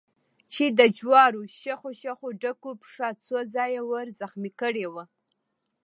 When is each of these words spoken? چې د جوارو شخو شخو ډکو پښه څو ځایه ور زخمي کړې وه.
چې 0.53 0.65
د 0.79 0.81
جوارو 0.97 1.41
شخو 1.59 1.89
شخو 2.01 2.27
ډکو 2.41 2.71
پښه 2.81 3.09
څو 3.25 3.37
ځایه 3.53 3.81
ور 3.91 4.07
زخمي 4.19 4.51
کړې 4.61 4.85
وه. 4.93 5.03